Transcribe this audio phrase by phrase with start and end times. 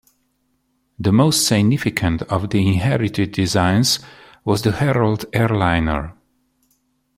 [0.97, 3.99] The most significant of the inherited designs
[4.43, 6.15] was the Herald airliner.